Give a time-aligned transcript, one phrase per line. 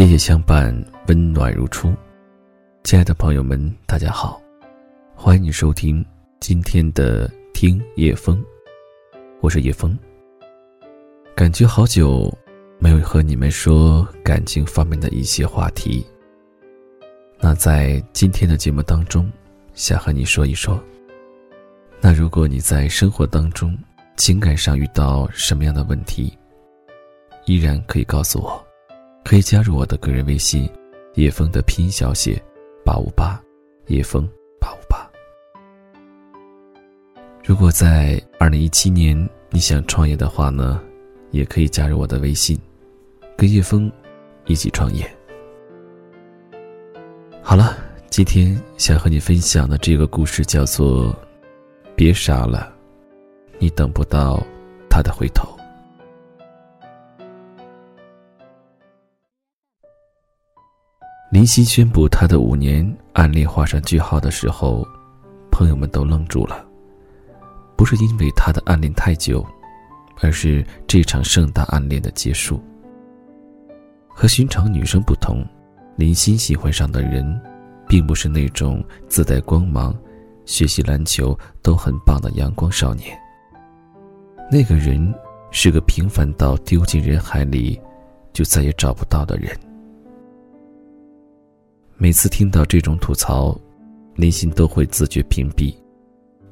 [0.00, 0.74] 夜夜相伴，
[1.08, 1.94] 温暖如初。
[2.84, 4.40] 亲爱的朋友们，大家好，
[5.14, 6.02] 欢迎你收听
[6.40, 8.42] 今天的听夜风，
[9.42, 9.94] 我是叶风。
[11.36, 12.34] 感觉好久
[12.78, 16.02] 没有和你们说感情方面的一些话题。
[17.38, 19.30] 那在今天的节目当中，
[19.74, 20.82] 想和你说一说。
[22.00, 23.76] 那如果你在生活当中
[24.16, 26.32] 情感上遇到什么样的问题，
[27.44, 28.66] 依然可以告诉我，
[29.24, 30.68] 可以加入我的个人微信，
[31.14, 32.42] 叶枫的拼音小写
[32.84, 33.40] 八五八，
[33.86, 34.28] 叶枫
[34.60, 35.08] 八五八。
[37.44, 40.80] 如果在二零一七年你想创业的话呢，
[41.30, 42.58] 也可以加入我的微信，
[43.36, 43.90] 跟叶枫
[44.46, 45.08] 一起创业。
[47.42, 47.76] 好了，
[48.08, 51.14] 今天想和你分享的这个故事叫做
[51.94, 52.72] “别傻了，
[53.58, 54.42] 你等不到
[54.88, 55.48] 他的回头”。
[61.40, 64.86] 林夕宣布他的五年暗恋画上句号的时候，
[65.50, 66.62] 朋友们都愣住了。
[67.78, 69.42] 不是因为他的暗恋太久，
[70.20, 72.62] 而是这场盛大暗恋的结束。
[74.06, 75.42] 和寻常女生不同，
[75.96, 77.40] 林夕喜欢上的人，
[77.88, 79.96] 并不是那种自带光芒、
[80.44, 83.18] 学习篮球都很棒的阳光少年。
[84.52, 85.14] 那个人
[85.50, 87.80] 是个平凡到丢进人海里，
[88.34, 89.58] 就再也找不到的人。
[92.02, 93.54] 每次听到这种吐槽，
[94.16, 95.74] 内心都会自觉屏蔽，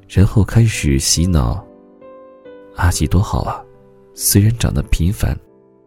[0.06, 1.66] 然后开始洗脑。
[2.76, 3.64] 阿吉多好啊，
[4.12, 5.34] 虽然长得平凡，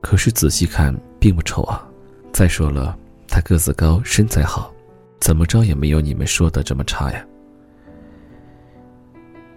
[0.01, 1.87] 可是仔细看并不丑啊。
[2.33, 4.73] 再说了，他个子高，身材好，
[5.19, 7.23] 怎么着也没有你们说的这么差呀。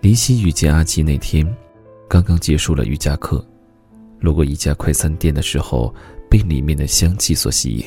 [0.03, 1.51] 林夕遇见阿吉那天，
[2.11, 3.43] 刚刚结束了瑜伽课，
[4.21, 5.95] 路过一家快餐店的时候，
[6.29, 7.87] 被里面的香气所吸引。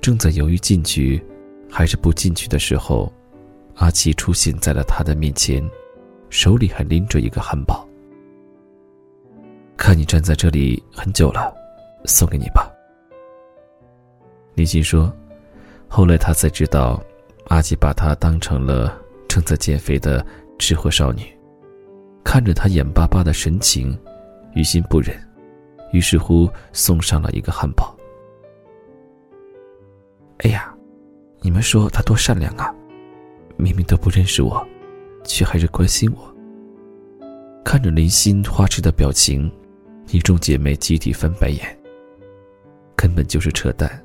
[0.00, 1.22] 正在犹豫进去，
[1.70, 3.12] 还是不进去的时候，
[3.76, 5.62] 阿奇出现在了他的面前，
[6.30, 7.86] 手里还拎着一个汉堡。
[9.76, 11.54] 看你站在这里很久了，
[12.04, 12.70] 送给你吧。
[14.54, 15.12] 林心说，
[15.88, 17.02] 后来他才知道，
[17.48, 18.98] 阿奇把她当成了
[19.28, 20.24] 正在减肥的
[20.58, 21.22] 吃货少女，
[22.24, 23.98] 看着她眼巴巴的神情，
[24.54, 25.16] 于心不忍，
[25.92, 27.96] 于是乎送上了一个汉堡。
[30.42, 30.74] 哎呀，
[31.42, 32.74] 你们说他多善良啊！
[33.58, 34.66] 明明都不认识我，
[35.22, 36.34] 却还是关心我。
[37.62, 39.52] 看着林心花痴的表情，
[40.08, 41.78] 一众姐妹集体翻白眼。
[42.96, 44.02] 根本就是扯淡。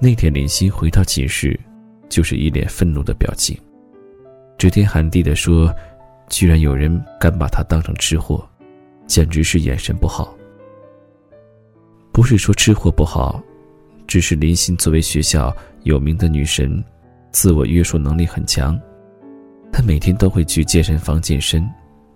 [0.00, 1.58] 那天林心回到寝室，
[2.08, 3.58] 就是一脸愤怒的表情，
[4.56, 5.70] 指天喊地的说
[6.30, 8.46] ：“居然有人敢把他当成吃货，
[9.06, 10.34] 简直是眼神不好。”
[12.12, 13.42] 不是说吃货不好。
[14.06, 16.82] 只是林心作为学校有名的女神，
[17.32, 18.80] 自我约束能力很强。
[19.72, 21.68] 她每天都会去健身房健身，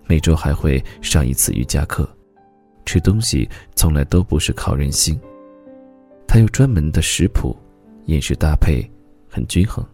[0.07, 2.09] 每周还会上一次瑜伽课。
[2.85, 5.19] 吃东西从来都不是靠任性，
[6.27, 7.55] 她有专门的食谱，
[8.05, 8.81] 饮食搭配
[9.27, 9.85] 很均衡。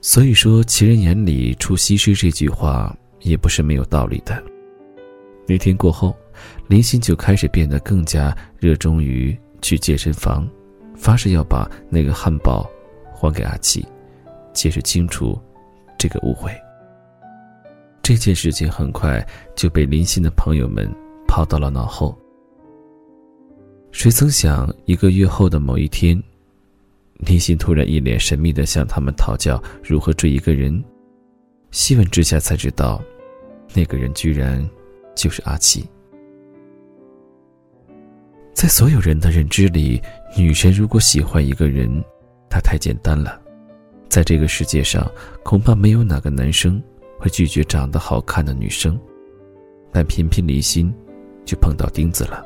[0.00, 4.42] 所以说“奇人眼里出西施”这句话也不是没有道理的。
[5.46, 6.14] 那天过后，
[6.66, 9.34] 林心就开始变得更加热衷于。
[9.64, 10.46] 去健身房，
[10.94, 12.68] 发誓要把那个汉堡
[13.14, 13.82] 还给阿七，
[14.52, 15.40] 解释清楚
[15.96, 16.52] 这个误会。
[18.02, 19.26] 这件事情很快
[19.56, 20.86] 就被林心的朋友们
[21.26, 22.14] 抛到了脑后。
[23.90, 26.22] 谁曾想，一个月后的某一天，
[27.14, 30.84] 林心突然一脸神秘的向他们讨教如何追一个人。
[31.70, 33.02] 细问之下才知道，
[33.72, 34.62] 那个人居然
[35.14, 35.88] 就是阿七。
[38.64, 40.00] 在所有人的认知里，
[40.34, 42.02] 女神如果喜欢一个人，
[42.48, 43.38] 她太简单了。
[44.08, 45.06] 在这个世界上，
[45.42, 46.82] 恐怕没有哪个男生
[47.18, 48.98] 会拒绝长得好看的女生，
[49.92, 50.90] 但偏偏离心，
[51.44, 52.42] 就碰到钉子了。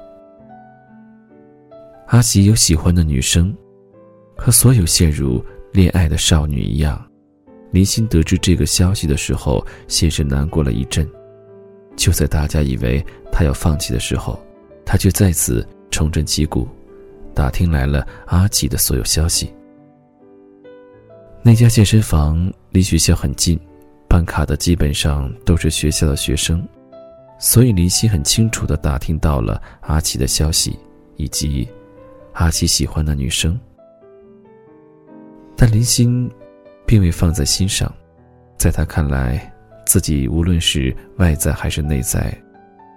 [2.09, 3.56] 阿喜有喜欢的女生，
[4.37, 5.41] 和所有陷入
[5.71, 7.00] 恋爱的少女一样。
[7.71, 11.09] 林心得知这个消息的时候，先是难过了一阵。
[11.94, 14.37] 就在大家以为他要放弃的时候，
[14.85, 15.64] 他却再次。
[15.90, 16.69] 重振旗鼓，
[17.35, 19.52] 打听来了阿奇的所有消息。
[21.43, 23.58] 那家健身房离学校很近，
[24.08, 26.67] 办卡的基本上都是学校的学生，
[27.38, 30.79] 所以林夕很清楚的打听到了阿奇的消息，
[31.17, 31.67] 以及
[32.32, 33.58] 阿奇喜欢的女生。
[35.56, 36.31] 但林心
[36.87, 37.93] 并未放在心上，
[38.56, 39.52] 在他看来，
[39.87, 42.37] 自己无论是外在还是内在，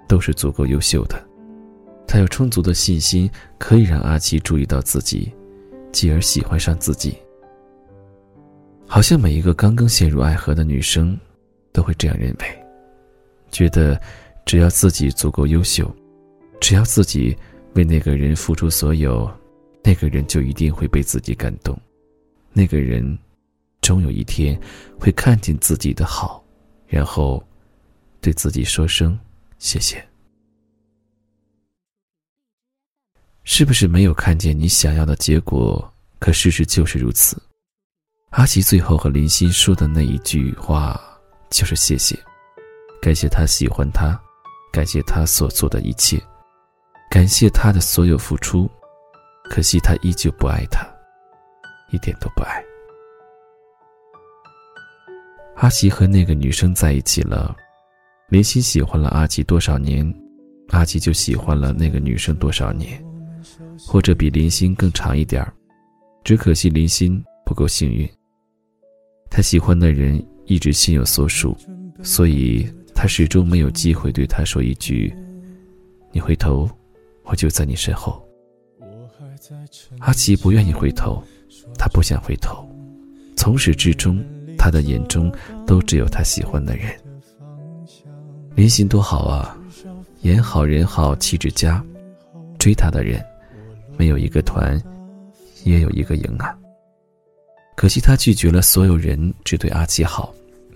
[0.07, 1.30] 都是足够优秀的。
[2.11, 5.31] 他有充足的信心，可以让阿奇注意到自己，
[5.93, 7.15] 继而喜欢上自己。
[8.85, 11.17] 好像每一个刚刚陷入爱河的女生，
[11.71, 12.65] 都会这样认为，
[13.49, 13.97] 觉得
[14.45, 15.89] 只要自己足够优秀，
[16.59, 17.33] 只要自己
[17.75, 19.31] 为那个人付出所有，
[19.81, 21.79] 那个人就一定会被自己感动，
[22.51, 23.17] 那个人
[23.79, 24.59] 终有一天
[24.99, 26.43] 会看见自己的好，
[26.87, 27.41] 然后
[28.19, 29.17] 对自己说声
[29.59, 30.10] 谢谢。
[33.53, 35.93] 是不是没有看见你想要的结果？
[36.19, 37.35] 可事实就是如此。
[38.29, 40.97] 阿奇最后和林欣说的那一句话，
[41.49, 42.17] 就是谢谢，
[43.01, 44.17] 感谢他喜欢他，
[44.71, 46.17] 感谢他所做的一切，
[47.09, 48.71] 感谢他的所有付出。
[49.49, 50.87] 可惜他依旧不爱他，
[51.89, 52.63] 一点都不爱。
[55.57, 57.53] 阿奇和那个女生在一起了，
[58.29, 60.09] 林欣喜欢了阿奇多少年，
[60.69, 63.03] 阿奇就喜欢了那个女生多少年，
[63.87, 65.53] 或者比林欣更长一点儿。
[66.23, 68.07] 只可惜林欣不够幸运。
[69.29, 71.55] 他喜欢的人一直心有所属，
[72.03, 75.13] 所以他始终没有机会对他说一句
[76.11, 76.69] ：“你回头，
[77.23, 78.21] 我就在你身后。”
[79.99, 81.23] 阿奇不愿意回头，
[81.77, 82.69] 他不想回头，
[83.35, 84.23] 从始至终，
[84.57, 85.33] 他的眼中
[85.65, 86.93] 都只有他喜欢的人。
[88.53, 89.57] 林心多好啊，
[90.21, 91.83] 颜好人好气质佳，
[92.59, 93.23] 追他的人，
[94.01, 94.81] 没有一个团，
[95.63, 96.57] 也有一个赢啊。
[97.77, 100.33] 可惜他拒绝了所有人，只对阿奇好。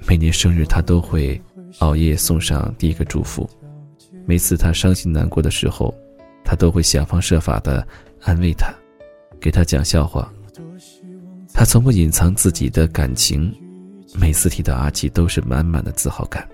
[0.07, 1.42] 每年生日，他都会
[1.80, 3.50] 熬夜送上第一个祝福。
[4.27, 5.92] 每次他伤心难过的时候，
[6.44, 7.88] 他都会想方设法的
[8.22, 8.72] 安慰他，
[9.42, 10.31] 给他讲笑话。
[11.51, 13.51] 他从不隐藏自己的感情，
[14.13, 16.48] 每次提到阿奇，都是满满的自豪感。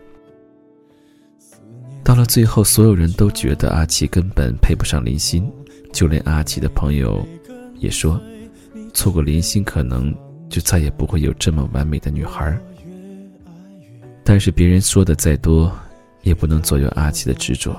[2.02, 5.52] 到了最后，所有人都觉得阿奇根本配不上林欣，
[5.92, 7.26] 就连阿奇的朋友
[7.76, 8.20] 也说，
[8.94, 10.14] 错过林欣可能。
[10.52, 12.60] 就再也不会有这么完美的女孩。
[14.22, 15.72] 但是别人说的再多，
[16.24, 17.74] 也不能左右阿奇的执着。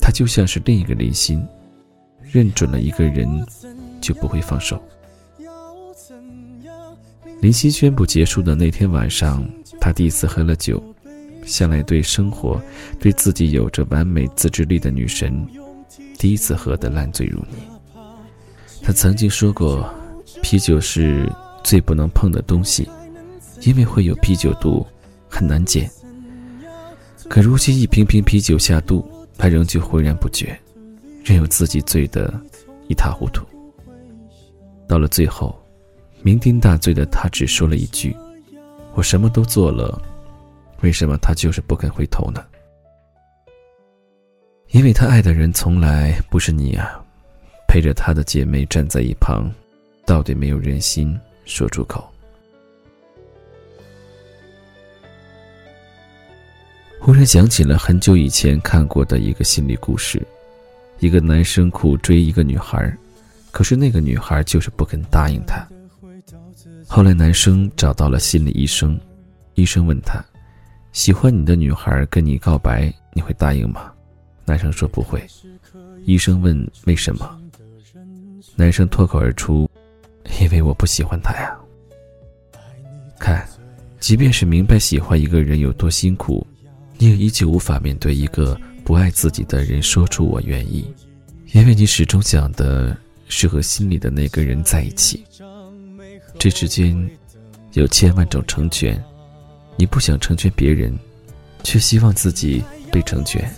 [0.00, 1.46] 他就像是另一个林心，
[2.22, 3.28] 认准了一个人，
[4.00, 4.82] 就不会放手。
[7.42, 9.46] 林夕宣布结束的那天晚上，
[9.78, 10.82] 他第一次喝了酒。
[11.44, 12.58] 向来对生活、
[12.98, 15.46] 对自己有着完美自制力的女神，
[16.18, 17.58] 第一次喝得烂醉如泥。
[18.82, 19.88] 他曾经说过。
[20.40, 21.30] 啤酒是
[21.62, 22.88] 最不能碰的东西，
[23.60, 24.84] 因为会有啤酒肚，
[25.28, 25.88] 很难减。
[27.28, 29.08] 可如今一瓶瓶啤酒下肚，
[29.38, 30.58] 他仍旧浑然不觉，
[31.22, 32.32] 任由自己醉得
[32.88, 33.44] 一塌糊涂。
[34.88, 35.56] 到了最后，
[36.24, 38.16] 酩酊大醉的他只说了一句
[38.94, 40.02] ：“我什么都做了，
[40.80, 42.42] 为什么他就是不肯回头呢？”
[44.72, 46.98] 因为他爱的人从来不是你啊，
[47.68, 49.50] 陪着他的姐妹站在一旁。
[50.04, 52.04] 到底没有人心说出口。
[56.98, 60.20] 忽然想起了很久以前看过的一个心理故事：
[60.98, 62.92] 一个男生苦追一个女孩，
[63.52, 65.64] 可是那个女孩就是不肯答应他。
[66.88, 68.98] 后来男生找到了心理医生，
[69.54, 70.22] 医生问他
[70.92, 73.92] ：“喜欢你的女孩跟你告白，你会答应吗？”
[74.44, 75.24] 男生说不会。
[76.04, 77.40] 医生问：“为什么？”
[78.56, 79.68] 男生脱口而出。
[80.40, 81.56] 因为我不喜欢他呀。
[83.18, 83.46] 看，
[83.98, 86.46] 即便是明白喜欢一个人有多辛苦，
[86.96, 90.84] 你也依旧无法面对一个不爱自己的人说出“我愿意”，
[91.52, 92.96] 因为你始终想的
[93.28, 95.24] 是和心里的那个人在一起。
[96.38, 96.96] 这之间
[97.72, 99.00] 有千万种成全，
[99.76, 100.96] 你不想成全别人，
[101.62, 103.52] 却希望自己被成全，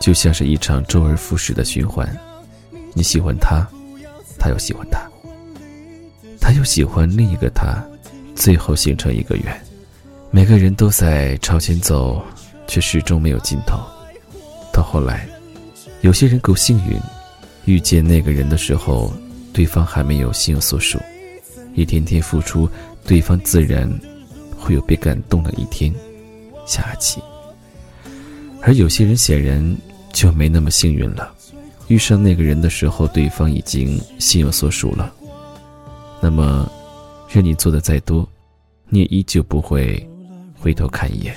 [0.00, 2.08] 就像是一场周而复始的循环。
[2.92, 3.66] 你喜欢他，
[4.38, 5.00] 他又喜欢他。
[6.40, 7.82] 他又喜欢另一个他，
[8.34, 9.60] 最后形成一个圆。
[10.30, 12.22] 每个人都在朝前走，
[12.66, 13.78] 却始终没有尽头。
[14.72, 15.26] 到后来，
[16.02, 17.00] 有些人够幸运，
[17.64, 19.12] 遇见那个人的时候，
[19.52, 20.98] 对方还没有心有所属。
[21.74, 22.68] 一天天付出，
[23.06, 23.88] 对方自然
[24.58, 25.92] 会有被感动的一天。
[26.66, 27.20] 下期。
[28.66, 29.76] 而有些人显然
[30.10, 31.34] 就没那么幸运了，
[31.88, 35.12] 遇上那个人的时候，对方已经心有所属了。
[36.18, 36.66] 那么，
[37.28, 38.26] 任你做的再多，
[38.88, 40.02] 你也依旧不会
[40.58, 41.36] 回头看一眼，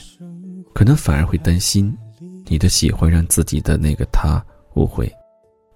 [0.74, 1.94] 可能反而会担心
[2.46, 4.42] 你的喜欢让自己的那个他
[4.76, 5.12] 误会，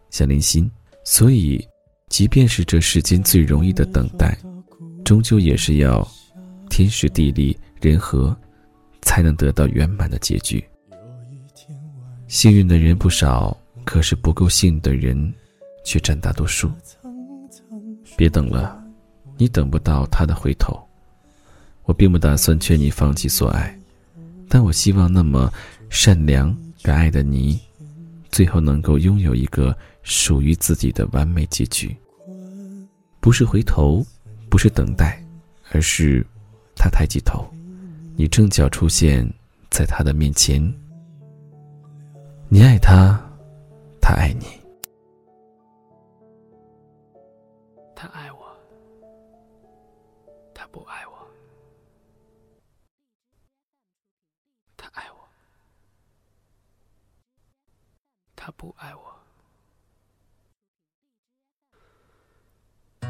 [0.10, 0.72] 像林心。
[1.04, 1.68] 所以，
[2.08, 4.38] 即便是这世间最容易的等待，
[5.04, 6.08] 终究也是要
[6.70, 8.34] 天时地利人和，
[9.02, 10.64] 才能得到圆满的结局。
[12.32, 15.34] 幸运的人不少，可是不够幸运的人
[15.84, 16.72] 却占大多数。
[18.16, 18.82] 别等了，
[19.36, 20.82] 你等不到他的回头。
[21.84, 23.78] 我并不打算劝你放弃所爱，
[24.48, 25.52] 但我希望那么
[25.90, 27.60] 善良、敢爱的你，
[28.32, 31.94] 最后能够拥有一个属于自己的完美结局。
[33.20, 34.02] 不是回头，
[34.50, 35.22] 不是等待，
[35.74, 36.26] 而是
[36.78, 37.46] 他抬起头，
[38.16, 39.30] 你正巧出现
[39.70, 40.74] 在他的面前。
[42.54, 43.18] 你爱他，
[44.02, 44.46] 他爱你。
[47.96, 48.54] 他爱我，
[50.54, 51.26] 他不爱我。
[54.76, 55.30] 他爱我，
[58.36, 59.02] 他不爱我。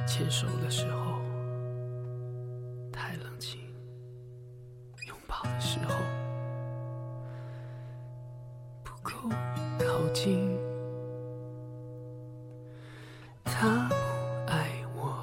[0.05, 1.19] 牵手的时候
[2.93, 3.59] 太冷清，
[5.07, 5.95] 拥抱的时候
[9.21, 9.29] 不
[9.77, 10.57] 靠近。
[13.43, 13.95] 他不
[14.51, 15.13] 爱我，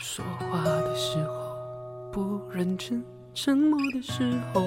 [0.00, 1.56] 说话的时候
[2.12, 4.22] 不认真，沉默的时
[4.54, 4.62] 候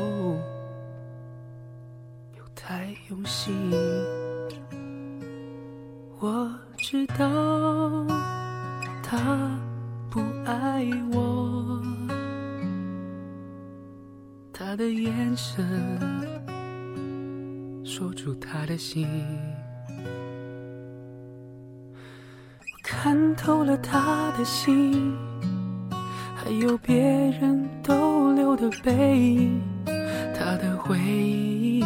[2.38, 3.72] 又太用心。
[6.20, 8.06] 我知道
[9.02, 9.50] 他
[10.10, 11.82] 不爱我，
[14.52, 15.66] 他的眼神
[17.91, 19.05] 说出他的心。
[22.62, 25.13] 我看透了他的心，
[26.33, 29.62] 还有别人逗留的背影，
[30.33, 31.83] 他的回忆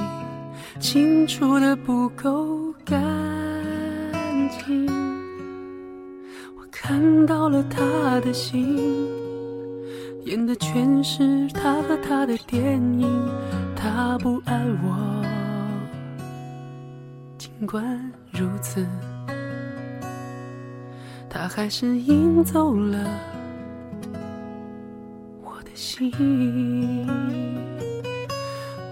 [0.79, 2.95] 清楚的不够干
[4.63, 4.85] 净。
[6.55, 9.09] 我看到了他的心，
[10.25, 13.09] 演的全是他和他的电影。
[13.75, 15.14] 他不爱我，
[17.65, 18.86] 尽管如此，
[21.27, 23.00] 他还是赢走了
[25.43, 27.07] 我的心。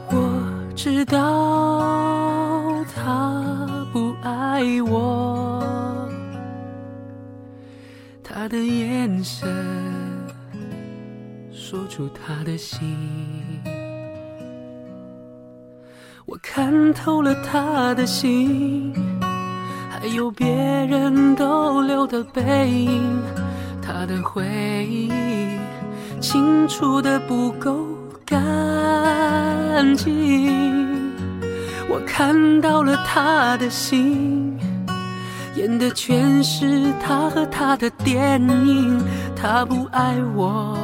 [0.09, 6.09] 我知道他不爱我。
[8.23, 9.47] 他的眼神
[11.51, 12.97] 说出他的心，
[16.55, 18.93] 看透了他的心，
[19.89, 23.19] 还有别人逗留的背影，
[23.81, 24.45] 他的回
[24.87, 25.09] 忆
[26.21, 27.87] 清除的不够
[28.23, 28.39] 干
[29.95, 31.11] 净，
[31.89, 34.55] 我看到了他的心。
[35.55, 39.03] 演的全是他和他的电影，
[39.35, 40.77] 他不爱我，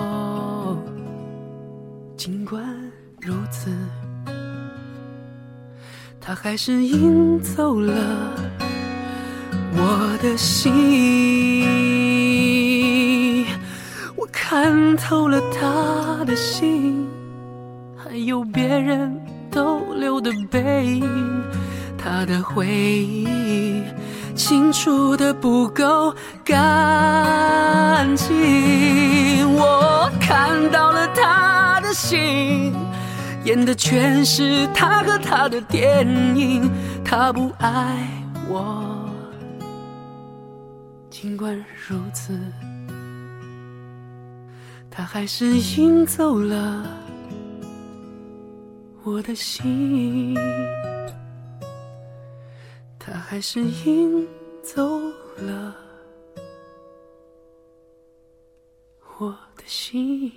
[6.30, 7.92] 他还是赢走了
[9.74, 11.66] 我的心。
[14.16, 17.08] 我看透了他的心，
[17.98, 19.20] 还有别人
[19.50, 21.10] 逗留的背影，
[21.98, 23.82] 他的回忆。
[24.36, 26.14] 清除的不够
[26.46, 32.72] 干净，我看到了他的心，
[33.50, 36.70] 演的全是他和他的电影。
[37.04, 38.08] 他不爱
[38.48, 39.10] 我，
[41.10, 42.40] 尽管如此，
[44.92, 46.86] 他还是赢走了
[49.02, 50.38] 我的心。
[53.00, 54.28] 他还是赢
[54.62, 55.00] 走
[55.38, 55.76] 了
[59.18, 60.32] 我的心。